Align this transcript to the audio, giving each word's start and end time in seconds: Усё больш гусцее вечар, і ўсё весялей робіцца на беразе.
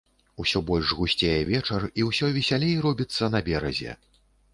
Усё 0.43 0.59
больш 0.69 0.93
гусцее 1.01 1.33
вечар, 1.49 1.85
і 2.01 2.05
ўсё 2.07 2.29
весялей 2.37 2.73
робіцца 2.87 3.29
на 3.35 3.43
беразе. 3.51 3.93